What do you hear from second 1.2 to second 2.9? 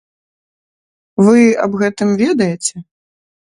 Вы аб гэтым ведаеце?